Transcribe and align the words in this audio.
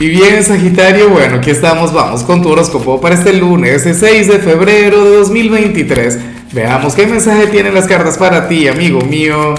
Y 0.00 0.08
bien, 0.08 0.42
Sagitario, 0.42 1.08
bueno, 1.08 1.36
aquí 1.36 1.50
estamos, 1.50 1.92
vamos 1.92 2.24
con 2.24 2.42
tu 2.42 2.48
horóscopo 2.48 3.00
para 3.00 3.14
este 3.14 3.32
lunes, 3.32 3.82
6 3.82 4.26
de 4.26 4.38
febrero 4.40 5.04
de 5.04 5.16
2023. 5.18 6.18
Veamos 6.52 6.96
qué 6.96 7.06
mensaje 7.06 7.46
tienen 7.46 7.74
las 7.74 7.86
cartas 7.86 8.18
para 8.18 8.48
ti, 8.48 8.66
amigo 8.66 9.00
mío. 9.02 9.54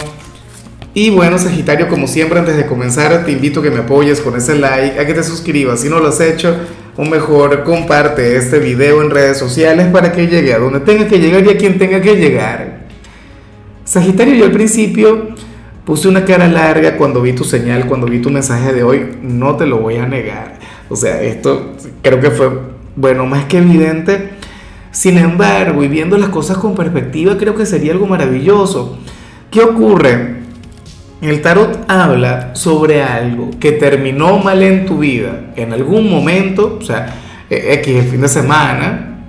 Y 0.93 1.09
bueno, 1.09 1.39
Sagitario, 1.39 1.87
como 1.87 2.05
siempre, 2.05 2.37
antes 2.37 2.57
de 2.57 2.65
comenzar, 2.65 3.23
te 3.25 3.31
invito 3.31 3.61
a 3.61 3.63
que 3.63 3.71
me 3.71 3.79
apoyes 3.79 4.19
con 4.19 4.35
ese 4.35 4.55
like, 4.55 4.99
a 4.99 5.07
que 5.07 5.13
te 5.13 5.23
suscribas 5.23 5.79
si 5.79 5.87
no 5.87 5.99
lo 5.99 6.09
has 6.09 6.19
hecho, 6.19 6.53
o 6.97 7.05
mejor, 7.05 7.63
comparte 7.63 8.35
este 8.35 8.59
video 8.59 9.01
en 9.01 9.11
redes 9.11 9.37
sociales 9.37 9.87
para 9.87 10.11
que 10.11 10.27
llegue 10.27 10.53
a 10.53 10.59
donde 10.59 10.81
tenga 10.81 11.07
que 11.07 11.17
llegar 11.17 11.45
y 11.45 11.49
a 11.51 11.57
quien 11.57 11.77
tenga 11.77 12.01
que 12.01 12.13
llegar. 12.17 12.87
Sagitario, 13.85 14.35
yo 14.35 14.45
al 14.45 14.51
principio 14.51 15.34
Puse 15.85 16.07
una 16.07 16.25
cara 16.25 16.47
larga 16.47 16.97
cuando 16.97 17.21
vi 17.21 17.33
tu 17.33 17.43
señal, 17.43 17.85
cuando 17.85 18.07
vi 18.07 18.19
tu 18.19 18.31
mensaje 18.31 18.73
de 18.73 18.83
hoy, 18.83 19.17
no 19.21 19.55
te 19.55 19.67
lo 19.67 19.77
voy 19.77 19.97
a 19.97 20.07
negar. 20.07 20.57
O 20.89 20.95
sea, 20.95 21.21
esto 21.21 21.73
creo 22.01 22.19
que 22.19 22.31
fue, 22.31 22.49
bueno, 22.95 23.27
más 23.27 23.45
que 23.45 23.59
evidente. 23.59 24.31
Sin 24.91 25.17
embargo, 25.19 25.83
y 25.83 25.87
viendo 25.87 26.17
las 26.17 26.29
cosas 26.29 26.57
con 26.57 26.73
perspectiva, 26.73 27.37
creo 27.37 27.53
que 27.53 27.67
sería 27.67 27.91
algo 27.91 28.07
maravilloso. 28.07 28.97
¿Qué 29.51 29.61
ocurre? 29.61 30.37
El 31.21 31.41
tarot 31.41 31.85
habla 31.87 32.55
sobre 32.55 33.03
algo 33.03 33.51
que 33.59 33.71
terminó 33.71 34.39
mal 34.39 34.63
en 34.63 34.85
tu 34.85 34.97
vida 34.97 35.51
en 35.55 35.71
algún 35.71 36.09
momento, 36.09 36.77
o 36.79 36.83
sea, 36.83 37.15
e, 37.49 37.73
X 37.75 37.95
el 37.95 38.05
fin 38.05 38.21
de 38.21 38.27
semana, 38.27 39.19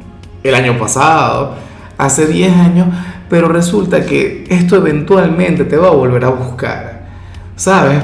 el 0.42 0.54
año 0.54 0.78
pasado, 0.78 1.54
hace 1.98 2.26
10 2.26 2.52
años, 2.56 2.88
pero 3.28 3.48
resulta 3.48 4.04
que 4.04 4.44
esto 4.48 4.76
eventualmente 4.76 5.64
te 5.64 5.76
va 5.76 5.88
a 5.88 5.92
volver 5.92 6.24
a 6.24 6.28
buscar, 6.28 7.06
¿sabes? 7.56 8.02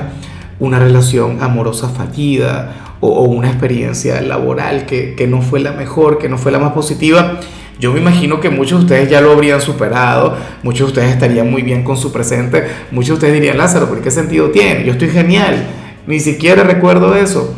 Una 0.59 0.79
relación 0.79 1.43
amorosa 1.43 1.89
fallida 1.89 2.97
o, 3.01 3.23
una 3.23 3.49
experiencia 3.49 4.21
laboral 4.21 4.87
que, 4.87 5.15
que, 5.15 5.27
no 5.27 5.43
fue 5.43 5.61
la 5.61 5.73
mejor, 5.73 6.19
que 6.19 6.29
no 6.29 6.39
fue 6.39 6.53
la 6.53 6.59
más 6.59 6.73
positiva. 6.73 7.41
Yo 7.81 7.93
me 7.93 8.01
imagino 8.01 8.41
que 8.41 8.49
muchos 8.49 8.79
de 8.79 8.85
ustedes 8.85 9.11
ya 9.11 9.21
lo 9.21 9.33
habrían 9.33 9.61
superado, 9.61 10.37
muchos 10.63 10.87
de 10.87 10.93
ustedes 10.93 11.11
estarían 11.11 11.51
muy 11.51 11.63
bien 11.63 11.83
con 11.83 11.97
su 11.97 12.13
presente, 12.13 12.65
muchos 12.93 13.09
de 13.09 13.15
ustedes 13.15 13.35
dirían, 13.35 13.59
Lázaro, 13.59 13.89
¿por 13.89 14.01
qué 14.01 14.11
sentido 14.11 14.51
tiene? 14.51 14.85
Yo 14.85 14.93
estoy 14.93 15.09
genial, 15.09 15.67
ni 16.07 16.21
siquiera 16.21 16.63
recuerdo 16.63 17.17
eso. 17.17 17.57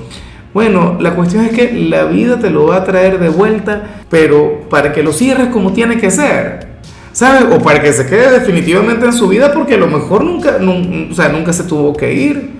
Bueno, 0.54 0.96
la 1.00 1.14
cuestión 1.14 1.44
es 1.44 1.50
que 1.50 1.72
la 1.72 2.04
vida 2.04 2.38
te 2.38 2.48
lo 2.48 2.68
va 2.68 2.76
a 2.76 2.84
traer 2.84 3.18
de 3.18 3.28
vuelta, 3.28 4.02
pero 4.08 4.68
para 4.70 4.92
que 4.92 5.02
lo 5.02 5.12
cierres 5.12 5.48
como 5.48 5.72
tiene 5.72 5.98
que 5.98 6.10
ser. 6.10 6.73
¿Sabes? 7.14 7.44
O 7.56 7.62
para 7.62 7.80
que 7.80 7.92
se 7.92 8.06
quede 8.06 8.40
definitivamente 8.40 9.06
en 9.06 9.12
su 9.12 9.28
vida 9.28 9.54
porque 9.54 9.74
a 9.74 9.78
lo 9.78 9.86
mejor 9.86 10.24
nunca, 10.24 10.58
o 10.58 11.14
sea, 11.14 11.28
nunca 11.30 11.52
se 11.52 11.62
tuvo 11.62 11.94
que 11.94 12.12
ir, 12.12 12.50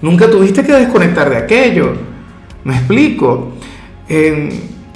nunca 0.00 0.30
tuviste 0.30 0.62
que 0.62 0.72
desconectar 0.72 1.28
de 1.28 1.36
aquello. 1.36 1.92
¿Me 2.64 2.74
explico? 2.74 3.52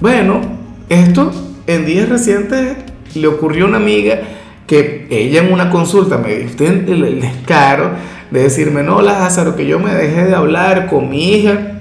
bueno, 0.00 0.40
esto 0.88 1.32
en 1.66 1.86
días 1.86 2.08
recientes 2.08 2.76
le 3.14 3.26
ocurrió 3.26 3.64
a 3.64 3.68
una 3.68 3.78
amiga 3.78 4.20
que 4.66 5.06
ella 5.10 5.42
en 5.42 5.52
una 5.52 5.70
consulta 5.70 6.18
me 6.18 6.36
dio 6.36 6.68
el, 6.68 7.04
el 7.04 7.20
descaro 7.20 7.92
de 8.30 8.42
decirme, 8.42 8.82
no, 8.82 9.00
Lázaro, 9.00 9.56
que 9.56 9.66
yo 9.66 9.78
me 9.78 9.92
dejé 9.94 10.26
de 10.26 10.34
hablar 10.34 10.86
con 10.86 11.08
mi 11.08 11.32
hija 11.32 11.80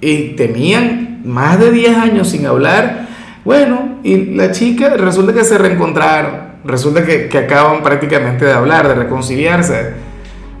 y 0.00 0.28
tenían 0.36 1.20
más 1.24 1.58
de 1.58 1.72
10 1.72 1.96
años 1.98 2.28
sin 2.28 2.46
hablar 2.46 3.03
bueno, 3.44 3.98
y 4.02 4.34
la 4.34 4.52
chica 4.52 4.96
resulta 4.96 5.34
que 5.34 5.44
se 5.44 5.58
reencontraron, 5.58 6.54
resulta 6.64 7.04
que, 7.04 7.28
acaban 7.36 7.82
prácticamente 7.82 8.46
de 8.46 8.52
hablar, 8.52 8.88
de 8.88 8.94
reconciliarse. 8.94 9.92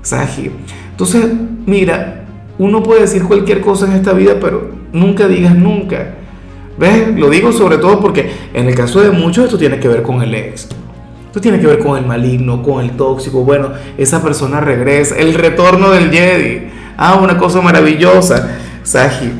Sagi. 0.02 0.50
Entonces, 0.90 1.26
mira, 1.64 2.24
uno 2.58 2.82
puede 2.82 3.02
decir 3.02 3.24
cualquier 3.24 3.62
cosa 3.62 3.86
en 3.86 3.92
esta 3.92 4.12
vida, 4.12 4.34
pero 4.38 4.70
nunca 4.92 5.26
digas 5.26 5.54
nunca. 5.54 6.14
¿Ves? 6.76 7.16
Lo 7.16 7.30
digo 7.30 7.52
sobre 7.52 7.78
todo 7.78 8.00
porque 8.00 8.32
en 8.52 8.66
el 8.66 8.74
caso 8.74 9.00
de 9.00 9.10
muchos 9.10 9.44
esto 9.44 9.56
tiene 9.56 9.78
que 9.78 9.88
ver 9.88 10.02
con 10.02 10.22
el 10.22 10.34
ex. 10.34 10.68
Esto 11.26 11.40
tiene 11.40 11.58
que 11.58 11.66
ver 11.66 11.78
con 11.78 11.96
el 11.96 12.04
maligno, 12.04 12.62
con 12.62 12.84
el 12.84 12.92
tóxico. 12.92 13.44
Bueno, 13.44 13.70
esa 13.96 14.22
persona 14.22 14.60
regresa. 14.60 15.16
El 15.16 15.34
retorno 15.34 15.90
del 15.90 16.10
Jedi. 16.10 16.68
Ah, 16.96 17.18
una 17.20 17.38
cosa 17.38 17.60
maravillosa. 17.60 18.56
Sagi, 18.82 19.32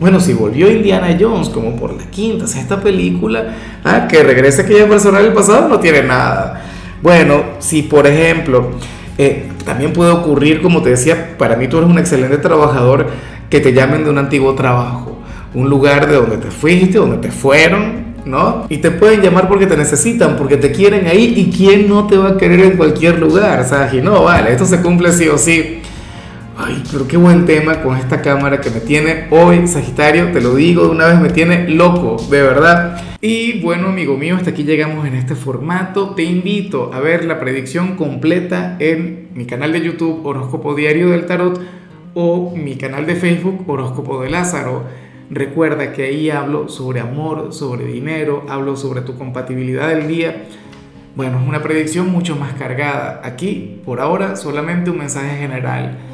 bueno, 0.00 0.20
si 0.20 0.32
volvió 0.32 0.70
Indiana 0.70 1.16
Jones 1.18 1.48
como 1.48 1.76
por 1.76 1.94
la 1.94 2.04
quinta, 2.10 2.46
sexta 2.46 2.80
película, 2.80 3.54
ah, 3.84 4.08
que 4.08 4.22
regrese 4.22 4.62
aquella 4.62 4.88
persona 4.88 5.20
del 5.20 5.32
pasado 5.32 5.68
no 5.68 5.78
tiene 5.78 6.02
nada. 6.02 6.64
Bueno, 7.00 7.42
si 7.60 7.82
por 7.82 8.06
ejemplo, 8.06 8.70
eh, 9.18 9.48
también 9.64 9.92
puede 9.92 10.10
ocurrir, 10.10 10.60
como 10.62 10.82
te 10.82 10.90
decía, 10.90 11.36
para 11.38 11.56
mí 11.56 11.68
tú 11.68 11.78
eres 11.78 11.88
un 11.88 11.98
excelente 11.98 12.38
trabajador, 12.38 13.06
que 13.48 13.60
te 13.60 13.72
llamen 13.72 14.04
de 14.04 14.10
un 14.10 14.18
antiguo 14.18 14.54
trabajo, 14.54 15.18
un 15.54 15.70
lugar 15.70 16.08
de 16.08 16.16
donde 16.16 16.38
te 16.38 16.50
fuiste, 16.50 16.98
donde 16.98 17.18
te 17.18 17.30
fueron, 17.30 18.14
¿no? 18.24 18.66
Y 18.68 18.78
te 18.78 18.90
pueden 18.90 19.20
llamar 19.20 19.48
porque 19.48 19.66
te 19.66 19.76
necesitan, 19.76 20.36
porque 20.36 20.56
te 20.56 20.72
quieren 20.72 21.06
ahí, 21.06 21.34
y 21.36 21.56
quién 21.56 21.88
no 21.88 22.06
te 22.06 22.16
va 22.16 22.30
a 22.30 22.36
querer 22.36 22.60
en 22.60 22.76
cualquier 22.76 23.20
lugar, 23.20 23.60
o 23.60 23.68
sea, 23.68 23.90
y 23.92 24.00
no, 24.00 24.24
vale, 24.24 24.52
esto 24.52 24.66
se 24.66 24.80
cumple 24.80 25.12
sí 25.12 25.28
o 25.28 25.38
sí. 25.38 25.80
Ay, 26.56 26.84
pero 26.92 27.08
qué 27.08 27.16
buen 27.16 27.46
tema 27.46 27.82
con 27.82 27.96
esta 27.96 28.22
cámara 28.22 28.60
que 28.60 28.70
me 28.70 28.78
tiene 28.78 29.26
hoy, 29.30 29.66
Sagitario, 29.66 30.30
te 30.30 30.40
lo 30.40 30.54
digo 30.54 30.84
de 30.84 30.90
una 30.90 31.08
vez, 31.08 31.20
me 31.20 31.30
tiene 31.30 31.68
loco, 31.68 32.16
de 32.30 32.42
verdad. 32.42 33.02
Y 33.20 33.60
bueno, 33.60 33.88
amigo 33.88 34.16
mío, 34.16 34.36
hasta 34.36 34.50
aquí 34.50 34.62
llegamos 34.62 35.04
en 35.04 35.16
este 35.16 35.34
formato. 35.34 36.10
Te 36.14 36.22
invito 36.22 36.92
a 36.94 37.00
ver 37.00 37.24
la 37.24 37.40
predicción 37.40 37.96
completa 37.96 38.76
en 38.78 39.30
mi 39.34 39.46
canal 39.46 39.72
de 39.72 39.80
YouTube 39.80 40.24
Horóscopo 40.24 40.76
Diario 40.76 41.10
del 41.10 41.26
Tarot 41.26 41.60
o 42.14 42.54
mi 42.54 42.76
canal 42.76 43.04
de 43.04 43.16
Facebook 43.16 43.64
Horóscopo 43.66 44.22
de 44.22 44.30
Lázaro. 44.30 44.84
Recuerda 45.30 45.92
que 45.92 46.04
ahí 46.04 46.30
hablo 46.30 46.68
sobre 46.68 47.00
amor, 47.00 47.52
sobre 47.52 47.84
dinero, 47.84 48.46
hablo 48.48 48.76
sobre 48.76 49.00
tu 49.00 49.18
compatibilidad 49.18 49.88
del 49.88 50.06
día. 50.06 50.44
Bueno, 51.16 51.40
es 51.40 51.48
una 51.48 51.64
predicción 51.64 52.10
mucho 52.10 52.36
más 52.36 52.52
cargada. 52.52 53.22
Aquí, 53.24 53.80
por 53.84 54.00
ahora, 54.00 54.36
solamente 54.36 54.90
un 54.90 54.98
mensaje 54.98 55.36
general 55.36 56.13